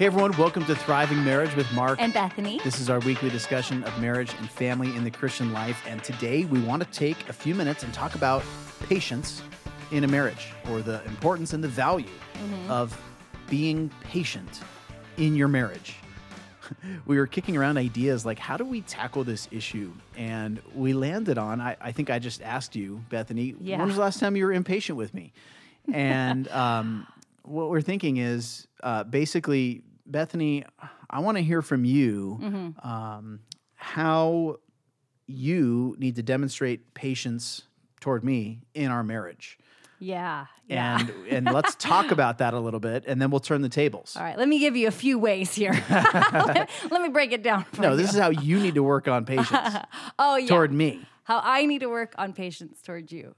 [0.00, 2.58] Hey everyone, welcome to Thriving Marriage with Mark and Bethany.
[2.64, 5.84] This is our weekly discussion of marriage and family in the Christian life.
[5.86, 8.42] And today we want to take a few minutes and talk about
[8.88, 9.42] patience
[9.90, 12.70] in a marriage or the importance and the value mm-hmm.
[12.70, 12.98] of
[13.50, 14.62] being patient
[15.18, 15.96] in your marriage.
[17.04, 19.92] we were kicking around ideas like how do we tackle this issue?
[20.16, 23.76] And we landed on I, I think I just asked you, Bethany, yeah.
[23.76, 25.34] when was the last time you were impatient with me?
[25.92, 27.06] And um,
[27.42, 30.64] what we're thinking is uh, basically Bethany,
[31.08, 32.88] I want to hear from you mm-hmm.
[32.88, 33.40] um,
[33.74, 34.56] how
[35.26, 37.62] you need to demonstrate patience
[38.00, 39.58] toward me in our marriage.
[40.00, 40.46] Yeah.
[40.66, 40.98] yeah.
[41.00, 44.16] And and let's talk about that a little bit and then we'll turn the tables.
[44.16, 45.72] All right, let me give you a few ways here.
[45.90, 49.24] let, let, me break it down No, this is how you need to work on
[49.26, 49.76] patience.
[50.18, 50.48] oh, yeah.
[50.48, 51.06] Toward me.
[51.24, 53.34] How I need to work on patience toward you.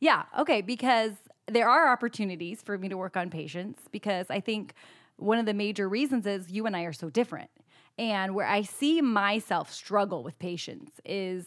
[0.00, 1.12] Yeah, okay, because
[1.46, 4.74] there are opportunities for me to work on patience because I think
[5.16, 7.50] one of the major reasons is you and I are so different.
[7.98, 11.46] And where I see myself struggle with patience is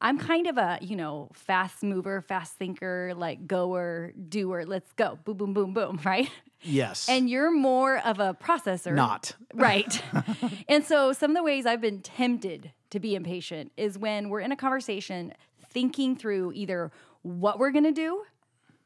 [0.00, 5.18] I'm kind of a, you know, fast mover, fast thinker, like goer, doer, let's go,
[5.24, 6.30] boom, boom, boom, boom, right?
[6.62, 7.08] Yes.
[7.08, 8.94] And you're more of a processor.
[8.94, 9.34] Not.
[9.52, 10.00] Right.
[10.68, 14.40] and so some of the ways I've been tempted to be impatient is when we're
[14.40, 15.34] in a conversation
[15.70, 18.22] thinking through either what we're going to do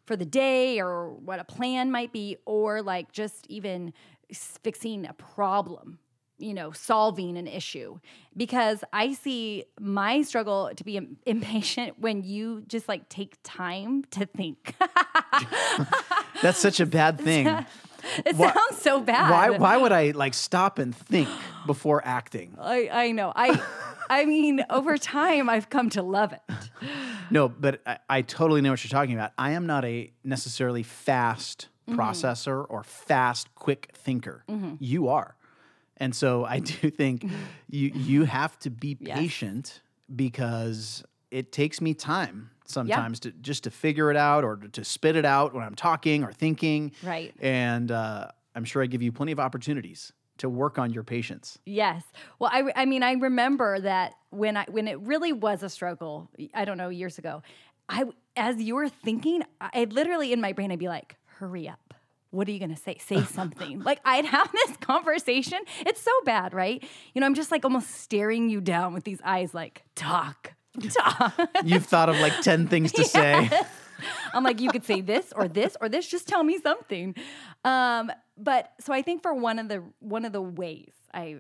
[0.07, 3.93] for the day or what a plan might be, or like just even
[4.33, 5.99] fixing a problem
[6.39, 7.99] you know solving an issue.
[8.37, 14.27] Because i see my struggle to be impatient when you just like take time to
[14.27, 14.75] think.
[16.43, 17.47] That's such a bad thing.
[18.27, 19.31] it why, sounds so bad.
[19.31, 21.29] why why would i like stop and think
[21.67, 22.57] before acting?
[22.61, 23.33] I i know.
[23.35, 23.61] I
[24.11, 26.43] i mean over time i've come to love it.
[27.31, 29.33] No but I, I totally know what you're talking about.
[29.39, 31.99] I am not a necessarily fast mm-hmm.
[31.99, 34.45] processor or fast, quick thinker.
[34.49, 34.75] Mm-hmm.
[34.79, 35.37] You are.
[35.97, 37.25] And so I do think
[37.71, 39.81] you you have to be patient
[40.15, 43.31] because it takes me time sometimes yeah.
[43.31, 46.25] to just to figure it out or to, to, spit it out when I'm talking
[46.25, 46.93] or thinking.
[47.03, 47.35] Right.
[47.41, 51.59] And uh, I'm sure I give you plenty of opportunities to work on your patience.
[51.67, 52.03] Yes.
[52.39, 56.31] Well, I, I mean, I remember that when I when it really was a struggle.
[56.55, 57.43] I don't know years ago.
[57.89, 58.05] I
[58.37, 61.95] as you were thinking, I literally in my brain I'd be like, hurry up.
[62.31, 62.97] What are you going to say?
[62.99, 63.81] Say something.
[63.81, 65.61] like I'd have this conversation.
[65.87, 66.83] It's so bad, right?
[67.15, 70.53] You know, I'm just like almost staring you down with these eyes like, talk,
[70.91, 71.35] talk.
[71.65, 73.13] You've thought of like 10 things to yes.
[73.13, 73.51] say.
[74.33, 76.09] I'm like, you could say this or this or this.
[76.09, 77.15] Just tell me something.
[77.65, 81.37] Um, but so I think for one of the one of the ways I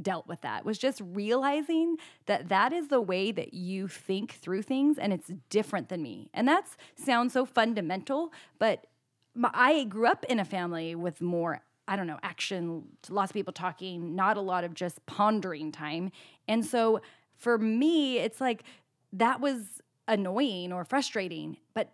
[0.00, 1.96] dealt with that was just realizing
[2.26, 6.30] that that is the way that you think through things and it's different than me.
[6.32, 6.64] And that
[6.94, 8.86] sounds so fundamental, but
[9.54, 13.52] I grew up in a family with more I don't know, action, lots of people
[13.52, 16.12] talking, not a lot of just pondering time.
[16.46, 17.00] And so
[17.36, 18.62] for me, it's like
[19.12, 21.56] that was annoying or frustrating.
[21.74, 21.90] But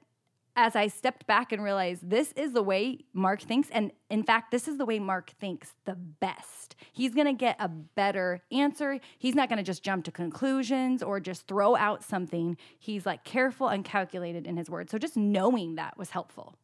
[0.55, 4.51] as I stepped back and realized this is the way Mark thinks, and in fact,
[4.51, 6.77] this is the way Mark thinks the best.
[6.93, 9.01] He's gonna get a better answer.
[9.19, 12.59] He's not gonna just jump to conclusions or just throw out something.
[12.79, 14.91] He's like careful and calculated in his words.
[14.91, 16.55] So just knowing that was helpful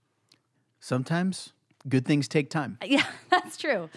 [0.83, 1.53] sometimes
[1.89, 2.77] good things take time.
[2.85, 3.89] Yeah, that's true.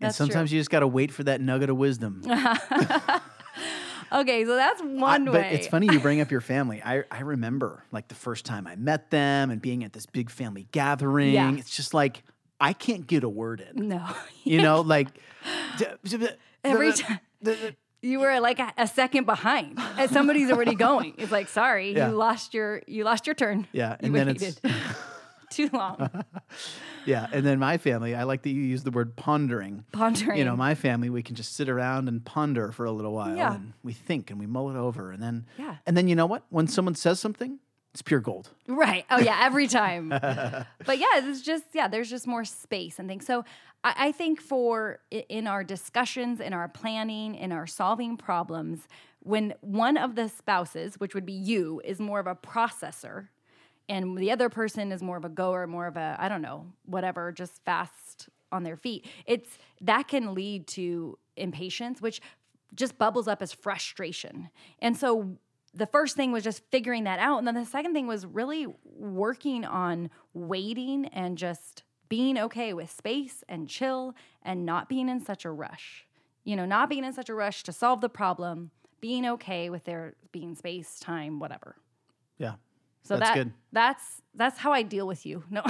[0.00, 0.56] That's and sometimes true.
[0.56, 2.22] you just got to wait for that nugget of wisdom.
[4.12, 5.42] okay, so that's one I, way.
[5.42, 6.80] But it's funny you bring up your family.
[6.82, 10.30] I, I remember like the first time I met them and being at this big
[10.30, 11.34] family gathering.
[11.34, 11.52] Yeah.
[11.52, 12.22] It's just like,
[12.60, 13.88] I can't get a word in.
[13.88, 14.06] No.
[14.44, 15.08] you know, like
[16.64, 17.20] every time.
[18.00, 21.14] You were like a, a second behind, and somebody's already going.
[21.18, 22.10] It's like, sorry, yeah.
[22.10, 23.66] you lost your you lost your turn.
[23.72, 24.42] Yeah, and you then waited.
[24.42, 24.60] it's
[25.58, 26.24] too long.
[27.04, 29.84] yeah, and then my family, I like that you use the word pondering.
[29.92, 30.38] Pondering.
[30.38, 33.36] You know, my family, we can just sit around and ponder for a little while,
[33.36, 33.54] yeah.
[33.54, 36.26] and we think and we mull it over, and then yeah, and then you know
[36.26, 36.44] what?
[36.50, 37.58] When someone says something,
[37.92, 38.50] it's pure gold.
[38.68, 39.04] Right.
[39.10, 40.08] Oh yeah, every time.
[40.10, 43.26] but yeah, it's just yeah, there's just more space and things.
[43.26, 43.44] So
[43.82, 48.86] I, I think for in our discussions, in our planning, in our solving problems,
[49.20, 53.28] when one of the spouses, which would be you, is more of a processor
[53.88, 56.66] and the other person is more of a goer, more of a I don't know,
[56.84, 59.06] whatever, just fast on their feet.
[59.26, 62.20] It's that can lead to impatience, which
[62.74, 64.50] just bubbles up as frustration.
[64.80, 65.38] And so
[65.74, 67.38] the first thing was just figuring that out.
[67.38, 72.90] And then the second thing was really working on waiting and just being okay with
[72.90, 76.06] space and chill and not being in such a rush.
[76.44, 78.70] You know, not being in such a rush to solve the problem,
[79.00, 81.76] being okay with there being space, time, whatever.
[82.38, 82.54] Yeah.
[83.08, 83.52] So that's that good.
[83.72, 85.42] that's that's how I deal with you.
[85.50, 85.62] No.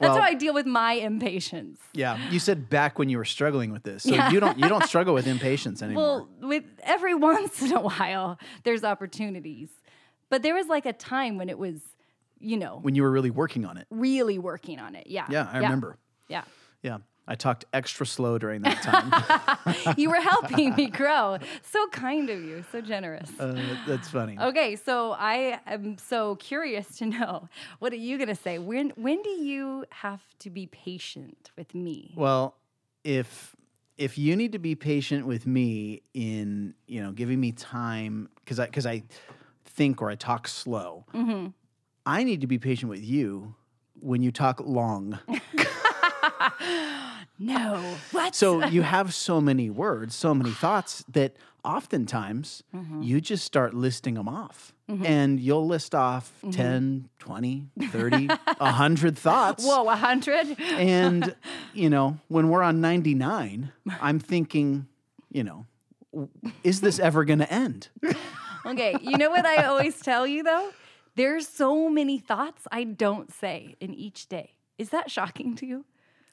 [0.00, 1.80] Well- how I deal with my impatience.
[1.92, 4.30] Yeah, you said back when you were struggling with this, so Yeah.
[4.30, 6.28] you don't you don't struggle with impatience anymore.
[6.40, 9.68] Well, with every once in a while, there's opportunities.
[10.30, 11.80] But there was like a time when it was,
[12.38, 13.86] you know, when you were really working on it.
[13.90, 15.08] really working on it.
[15.08, 15.26] Yeah.
[15.28, 15.98] Yeah, I remember.
[16.28, 16.44] Yeah.
[16.82, 16.98] Yeah,
[17.30, 19.12] I talked extra slow during that time.
[19.96, 21.38] You were helping me grow.
[21.62, 22.64] So kind of you.
[22.72, 23.30] So generous.
[23.38, 24.36] uh, that's funny.
[24.38, 27.48] Okay, so I am so curious to know
[27.78, 28.58] what are you gonna say?
[28.58, 32.12] When when do you have to be patient with me?
[32.16, 32.56] Well,
[33.04, 33.54] if
[33.96, 38.58] if you need to be patient with me in you know giving me time because
[38.58, 39.04] I because I
[39.64, 41.48] think or I talk slow, Mm-hmm.
[42.06, 43.54] I need to be patient with you
[44.00, 45.18] when you talk long.
[47.42, 47.96] No.
[48.12, 48.34] What?
[48.34, 51.34] So you have so many words, so many thoughts that
[51.64, 53.02] oftentimes Mm-hmm.
[53.02, 54.72] you just start listing them off.
[55.04, 56.50] And you'll list off Mm-hmm.
[56.50, 58.26] 10, 20, 30,
[58.58, 59.64] 100 thoughts.
[59.64, 60.58] Whoa, a hundred?
[60.60, 61.34] And,
[61.74, 63.70] you know, when we're on 99,
[64.00, 64.86] I'm thinking,
[65.30, 65.66] you know,
[66.64, 67.88] is this ever going to end?
[68.66, 70.70] Okay, you know what I always tell you though?
[71.16, 74.52] There's so many thoughts I don't say in each day.
[74.76, 75.86] Is that shocking to you?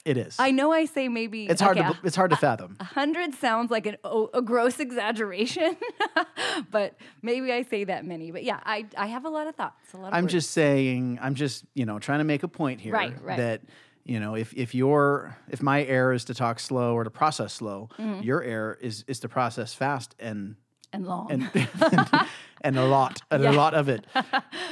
[0.08, 0.36] It is.
[0.38, 2.76] I know I say maybe it's hard okay, to it's hard to fathom.
[2.80, 3.96] a hundred sounds like an,
[4.32, 5.76] a gross exaggeration,
[6.70, 8.30] but maybe I say that many.
[8.30, 9.92] But yeah, I, I have a lot of thoughts.
[9.92, 10.32] A lot of I'm words.
[10.32, 13.36] just saying, I'm just, you know, trying to make a point here Right, right.
[13.36, 13.62] that,
[14.04, 17.52] you know, if if your if my error is to talk slow or to process
[17.52, 18.22] slow, Mm-hmm.
[18.22, 20.56] your error is is to process fast and
[20.92, 21.30] and long.
[21.30, 21.50] and
[22.62, 24.06] and a lot and a lot of it.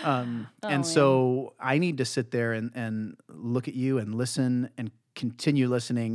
[0.02, 4.14] Um, Oh, and so I need to sit there and and look at you and
[4.14, 6.12] listen and continue listening.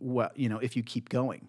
[0.00, 0.04] Mm-hmm.
[0.12, 1.48] What you know, if you keep going,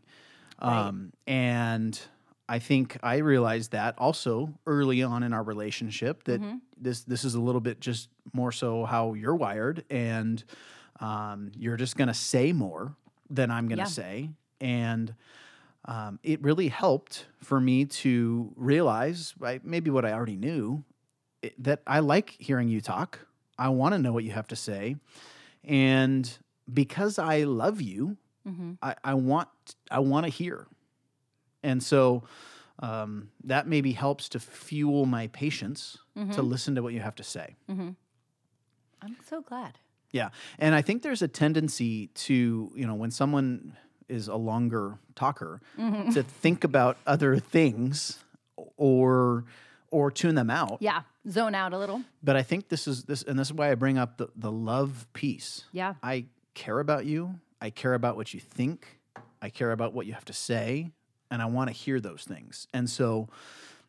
[0.59, 1.99] um, and
[2.47, 6.57] I think I realized that also early on in our relationship that Mm-hmm.
[6.77, 10.43] this this is a little bit just more so how you're wired, and
[10.99, 12.95] um, you're just going to say more
[13.29, 14.03] than I'm going to Yeah.
[14.03, 14.29] say,
[14.61, 15.15] and
[15.85, 20.83] um, it really helped for me to realize I, maybe what I already knew
[21.41, 23.19] it, that I like hearing you talk.
[23.57, 24.95] I want to know what you have to say,
[25.63, 26.37] and
[26.71, 28.17] because I love you,
[28.47, 28.77] Mhm.
[28.81, 29.49] I, I want
[29.89, 30.67] I want to hear,
[31.63, 32.23] and so
[32.79, 35.97] um, that maybe helps to fuel my patience
[36.33, 37.55] to listen to what you have to say.
[39.01, 39.77] I'm so glad.
[40.11, 40.29] Yeah.
[40.59, 43.75] And I think there's a tendency to, you know, when someone
[44.09, 48.19] is a longer talker, to think about other things
[48.77, 49.45] or
[49.91, 50.77] or tune them out.
[50.81, 52.01] Yeah, zone out a little.
[52.23, 54.51] But I think this is this and this is why I bring up the, the
[54.51, 55.65] love piece.
[55.71, 55.95] Yeah.
[56.03, 57.39] I care about you.
[57.61, 58.99] I care about what you think.
[59.41, 60.91] I care about what you have to say.
[61.31, 62.67] And I want to hear those things.
[62.73, 63.27] And so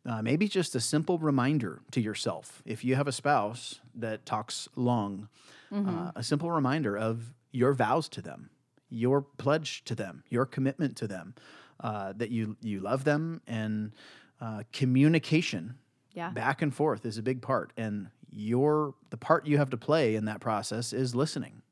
[0.06, 4.68] uh, maybe just a simple reminder to yourself if you have a spouse that talks
[4.76, 5.28] long,
[5.72, 8.50] uh, a simple reminder of your vows to them,
[8.90, 11.34] your pledge to them, your commitment to them,
[11.80, 13.92] uh, that you, you love them, and
[14.40, 15.74] uh, communication
[16.14, 16.30] Yeah.
[16.30, 17.72] back and forth is a big part.
[17.76, 21.62] And your the part you have to play in that process is listening.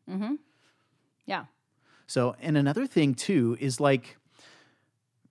[1.26, 1.44] Yeah.
[2.06, 4.16] So, and another thing too is like,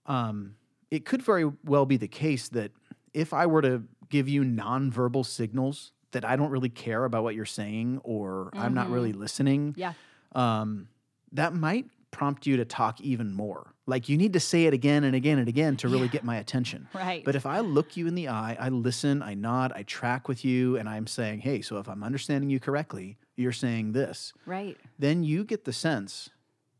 [0.06, 0.56] um,
[0.90, 2.72] it could very well be the case that
[3.14, 7.36] if I were to give you nonverbal signals that I don't really care about what
[7.36, 9.94] you're saying or I'm not really listening, Yeah.
[10.36, 10.90] um,
[11.32, 13.74] that might prompt you to talk even more.
[13.88, 16.36] Like you need to say it again and again and again to really get my
[16.38, 16.90] attention.
[16.94, 17.24] Right.
[17.24, 20.44] But if I look you in the eye, I listen, I nod, I track with
[20.44, 24.78] you, and I'm saying, hey, so if I'm understanding you correctly, you're saying this, Right.
[25.00, 26.30] then you get the sense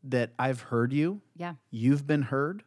[0.04, 1.54] that I've heard you, Yeah.
[1.70, 2.64] you've been heard,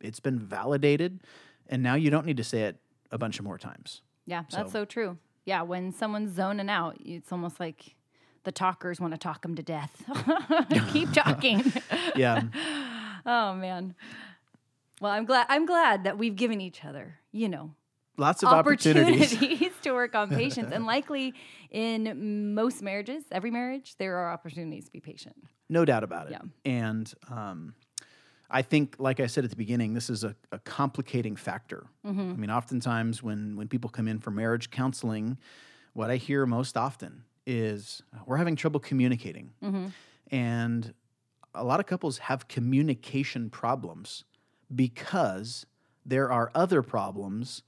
[0.00, 1.20] it's been validated,
[1.66, 2.76] and now you don't need to say it
[3.10, 4.02] a bunch of more times.
[4.26, 4.42] Yeah.
[4.50, 5.18] That's So- so true.
[5.44, 5.62] Yeah.
[5.62, 7.96] When someone's zoning out, it's almost like
[8.44, 10.02] the talkers want to talk them to death.
[10.92, 11.72] Keep talking.
[12.16, 12.42] Yeah.
[13.26, 13.94] oh man.
[15.00, 15.46] Well, I'm glad.
[15.48, 17.74] I'm glad that we've given each other, you know,
[18.16, 19.34] Lots of opportunities.
[19.34, 21.34] opportunities to work on patience, and likely
[21.70, 25.36] in most marriages, every marriage, there are opportunities to be patient.
[25.68, 26.32] No doubt about it.
[26.32, 26.40] Yeah.
[26.64, 27.74] And um,
[28.50, 31.86] I think, like I said at the beginning, this is a, a complicating factor.
[32.06, 32.20] Mm-hmm.
[32.20, 35.38] I mean, oftentimes when, when people come in for marriage counseling,
[35.92, 39.50] what I hear most often is we're having trouble communicating.
[39.62, 39.86] Mm-hmm.
[40.30, 40.94] And
[41.54, 44.24] a lot of couples have communication problems
[44.74, 45.66] because
[46.04, 47.62] there are other problems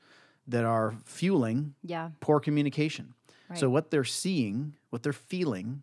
[0.47, 2.11] that are fueling Yeah.
[2.21, 3.15] poor communication.
[3.55, 5.83] So what they're seeing, what they're feeling,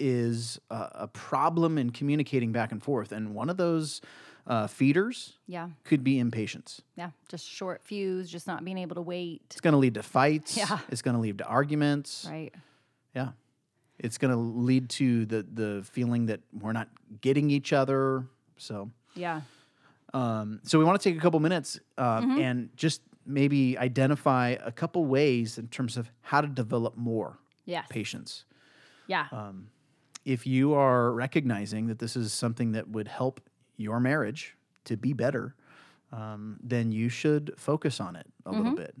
[0.00, 4.00] is a, a problem in communicating back and forth, and one of those
[4.46, 5.68] uh, feeders Yeah.
[5.84, 6.82] could be impatience.
[6.96, 7.10] Yeah.
[7.28, 9.42] Just short fuse, just not being able to wait.
[9.46, 10.56] It's going to lead to fights.
[10.56, 10.80] Yeah.
[10.88, 12.26] It's going to lead to arguments.
[12.28, 12.52] Right.
[13.14, 13.30] Yeah.
[13.98, 16.88] It's going to lead to the the feeling that we're not
[17.20, 18.26] getting each other.
[18.56, 19.42] So, Yeah.
[20.12, 24.72] um, so we want to take a couple minutes um, and just maybe identify a
[24.72, 27.86] couple ways in terms of how to develop more Yes.
[27.88, 28.44] patience.
[29.06, 29.28] Yeah.
[30.24, 33.40] If you are recognizing that this is something that would help
[33.76, 35.54] your marriage to be better,
[36.12, 38.94] um, then you should focus on it a little bit.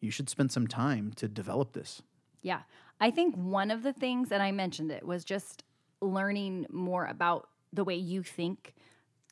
[0.00, 2.02] You should spend some time to develop this.
[2.42, 2.60] Yeah.
[3.00, 5.64] I think one of the things, and I mentioned it, was just
[6.00, 8.74] learning more about the way you think,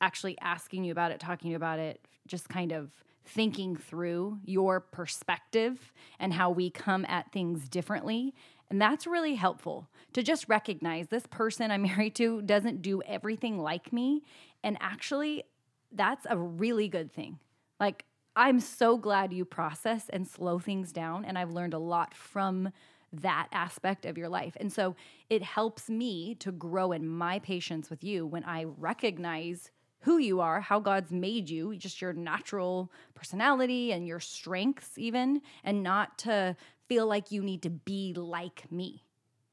[0.01, 2.91] actually asking you about it, talking about it, just kind of
[3.27, 8.33] thinking through your perspective and how we come at things differently.
[8.69, 13.59] And that's really helpful to just recognize this person I'm married to doesn't do everything
[13.59, 14.23] like me.
[14.63, 15.43] And actually,
[15.91, 17.39] that's a really good thing.
[17.79, 18.05] Like,
[18.35, 21.25] I'm so glad you process and slow things down.
[21.25, 22.71] And I've learned a lot from
[23.13, 24.55] that aspect of your life.
[24.59, 24.95] And so
[25.29, 30.39] it helps me to grow in my patience with you when I recognize who you
[30.39, 36.17] are, how God's made you, just your natural personality and your strengths, even, and not
[36.19, 36.55] to
[36.87, 39.03] feel like you need to be like me.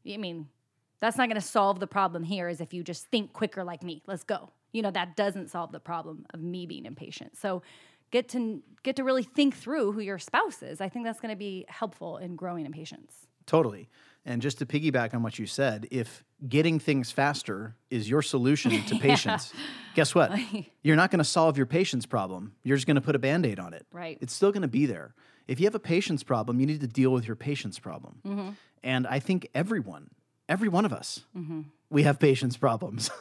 [0.09, 0.49] I mean,
[1.01, 3.83] that's not going to solve the problem here is if you just think quicker like
[3.83, 4.03] me.
[4.07, 4.51] Let's go.
[4.73, 7.37] You know, that doesn't solve the problem of me being impatient.
[7.37, 7.63] So
[8.11, 10.81] get to get to really think through who your spouse is.
[10.81, 13.27] I think that's going to be helpful in growing in patience.
[13.47, 13.89] Totally.
[14.27, 18.83] And just to piggyback on what you said, if getting things faster is your solution
[18.85, 19.53] to patience,
[19.95, 20.33] guess what?
[20.83, 22.55] You're not going to solve your patience problem.
[22.63, 23.87] You're just going to put a band aid on it.
[23.93, 24.19] Right.
[24.21, 25.15] It's still going to be there.
[25.47, 28.21] If you have a patience problem, you need to deal with your patience problem.
[28.27, 28.49] Mm-hmm.
[28.83, 30.09] And I think everyone,
[30.49, 31.21] every one of us,
[31.91, 33.11] we have patience problems.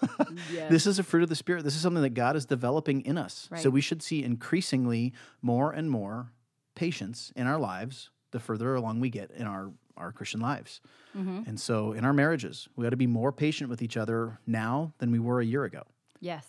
[0.70, 1.64] This is a fruit of the Spirit.
[1.64, 3.50] This is something that God is developing in us.
[3.58, 6.32] So we should see increasingly more and more
[6.76, 10.82] patience in our lives the further along we get in our, our Christian lives.
[11.16, 11.44] Mm-hmm.
[11.48, 14.94] And so in our marriages, we got to be more patient with each other now
[14.98, 15.84] than we were a year ago.
[16.20, 16.46] Yes.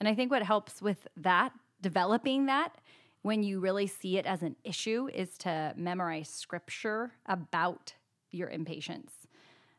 [0.00, 2.76] And I think what helps with that, developing that,
[3.22, 7.94] when you really see it as an issue, is to memorize scripture about
[8.30, 9.12] your impatience.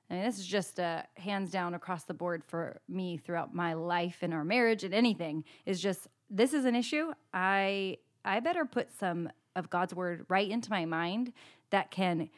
[0.10, 3.74] I mean, this is just a hands down across the board for me throughout my
[3.74, 7.12] life and our marriage and anything is just this is an issue.
[7.34, 11.34] I I better put some of God's word right into my mind
[11.72, 12.30] that can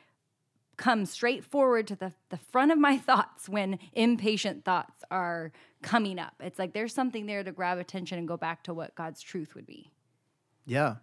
[0.80, 5.52] come straight forward to the, the front of my thoughts when impatient thoughts are
[5.84, 6.34] coming up.
[6.40, 9.54] It's like there's something there to grab attention and go back to what God's truth
[9.56, 9.92] would be.
[10.66, 10.96] Yeah.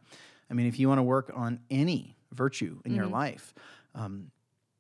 [0.51, 3.01] I mean, if you want to work on any virtue in Mm-hmm.
[3.01, 3.55] your life,
[3.95, 4.31] um,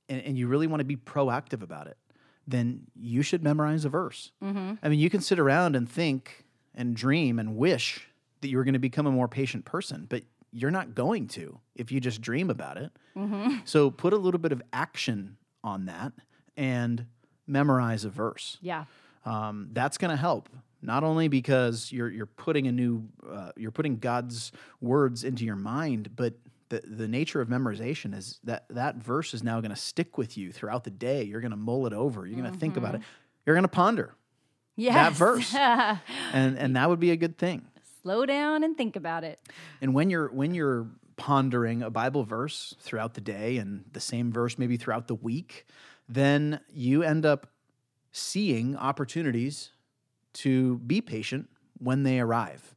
[0.09, 1.99] and, and you really want to be proactive about it,
[2.47, 4.33] then you should memorize a verse.
[4.43, 4.75] Mm-hmm.
[4.83, 8.09] I mean, you can sit around and think and dream and wish
[8.41, 10.23] that you were going to become a more patient person, but
[10.53, 12.91] you're not going to if you just dream about it.
[13.17, 13.59] Mm-hmm.
[13.65, 16.13] So put a little bit of action on that
[16.57, 17.07] and
[17.47, 18.85] memorize a verse Yeah.
[19.25, 20.49] um, that's going to help
[20.83, 25.57] not only because you're you're putting a new uh, you're putting God's words into your
[25.57, 26.35] mind, but
[26.69, 30.37] the the nature of memorization is that that verse is now going to stick with
[30.37, 31.23] you throughout the day.
[31.25, 32.27] You're going to mull it over.
[32.27, 33.01] You're going to think about it.
[33.45, 34.15] You're going to ponder,
[34.77, 35.17] Yes.
[35.17, 35.55] verse.
[35.55, 37.67] and and that would be a good thing.
[38.07, 39.41] Slow down and think about it.
[39.81, 40.87] And when you're when you're
[41.17, 45.67] pondering a Bible verse throughout the day and the same verse maybe throughout the week,
[46.09, 47.49] then you end up
[48.13, 49.71] seeing opportunities
[50.35, 51.49] to be patient
[51.81, 52.77] when they arrive.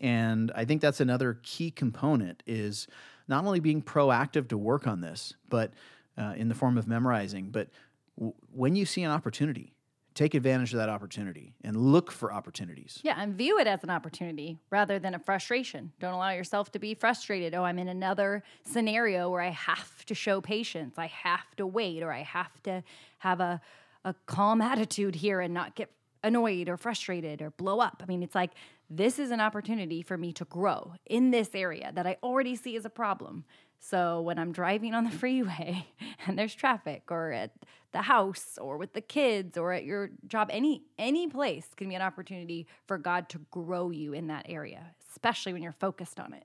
[0.00, 2.88] And I think that's another key component is
[3.28, 5.74] not only being proactive to work on this, but
[6.16, 7.68] uh, in the form of memorizing, but
[8.16, 9.74] w- when you see an opportunity,
[10.14, 13.00] take advantage of that opportunity and look for opportunities.
[13.02, 15.92] Yeah, and view it as an opportunity rather than a frustration.
[16.00, 17.54] Don't allow yourself to be frustrated.
[17.54, 20.98] Oh, I'm in another scenario where I have to show patience.
[20.98, 22.82] I have to wait or I have to
[23.18, 23.60] have a
[24.04, 25.90] a calm attitude here and not get
[26.22, 28.02] annoyed or frustrated or blow up.
[28.02, 28.52] I mean, it's like
[28.90, 32.76] this is an opportunity for me to grow in this area that I already see
[32.76, 33.44] as a problem.
[33.78, 35.86] So when I'm driving on the freeway
[36.26, 37.52] and there's traffic or at
[37.92, 41.94] the house or with the kids or at your job any any place can be
[41.94, 46.34] an opportunity for God to grow you in that area, especially when you're focused on
[46.34, 46.44] it.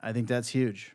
[0.00, 0.94] I think that's huge.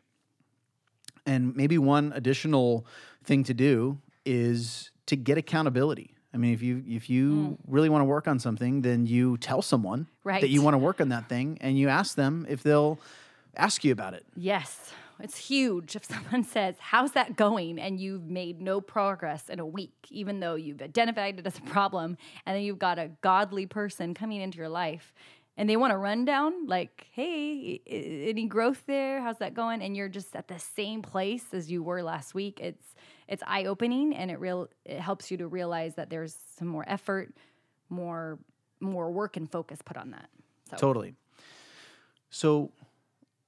[1.26, 2.86] And maybe one additional
[3.24, 6.15] thing to do is to get accountability.
[6.34, 7.56] I mean, if you if you mm.
[7.66, 10.06] really want to work on something, then you tell someone
[10.42, 12.98] that you want to work on that thing, and you ask them if they'll
[13.56, 14.26] ask you about it.
[14.36, 17.78] Yes, it's huge if someone says, How's that going?
[17.78, 21.62] And you've made no progress in a week, even though you've identified it as a
[21.62, 25.14] problem, and then you've got a godly person coming into your life.
[25.58, 29.80] and they want to run down like hey i- any growth there how's that going
[29.80, 32.94] and you're just at the same place as you were last week it's
[33.28, 37.34] it's eye-opening and it real it helps you to realize that there's some more effort
[37.88, 38.38] more
[38.80, 40.28] more work and focus put on that
[40.70, 41.14] so Totally.
[42.30, 42.72] So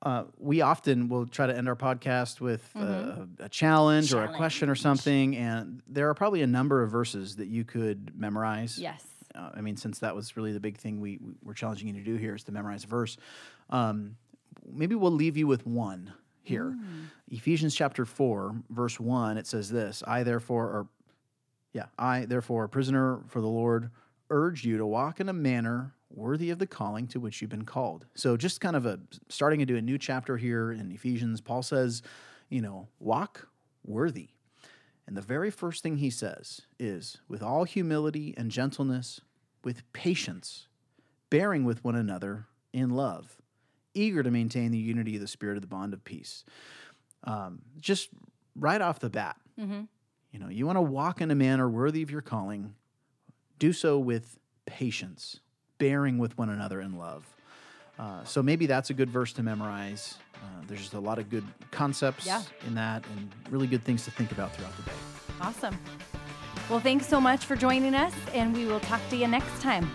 [0.02, 4.32] uh, we often will try to end our podcast with uh, a challenge, or a
[4.32, 8.78] question or something, and there are probably a number of verses that you could memorize.
[8.78, 9.02] yes
[9.35, 11.94] Uh, I mean, since that was really the big thing we, we were challenging you
[11.94, 13.16] to do here is to memorize a verse.
[13.70, 14.16] Um,
[14.70, 16.12] maybe we'll leave you with one
[16.49, 16.76] here.
[16.76, 17.07] Mm.
[17.31, 20.88] Ephesians chapter 4, verse 1, it says this I, therefore, or
[21.73, 23.90] yeah, I, therefore, a prisoner for the Lord,
[24.31, 27.64] urge you to walk in a manner worthy of the calling to which you've been
[27.64, 28.07] called.
[28.14, 32.02] So, just kind of a starting into a new chapter here in Ephesians, Paul says,
[32.49, 33.49] you know, walk
[33.85, 34.31] worthy.
[35.07, 39.21] And the very first thing he says is, with all humility and gentleness,
[39.64, 40.69] with patience,
[41.31, 43.38] bearing with one another in love,
[43.99, 46.45] eager to maintain the unity of the Spirit of the bond of peace.
[47.25, 48.09] Um, just
[48.57, 52.11] right off the bat, you know, you want to walk in a manner worthy of
[52.11, 52.75] your calling,
[53.59, 55.40] do so with patience,
[55.78, 57.25] bearing with one another in love.
[57.99, 60.17] Uh, so maybe that's a good verse to memorize.
[60.37, 60.38] Uh,
[60.69, 62.43] there's just a lot of good concepts Yeah.
[62.67, 64.97] in that and really good things to think about throughout the day.
[65.40, 65.76] awesome
[66.71, 69.90] well thanks so much for joining us and we will talk to you next time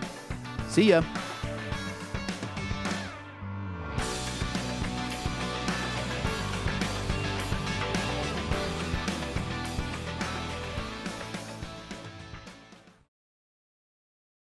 [0.68, 1.02] See ya.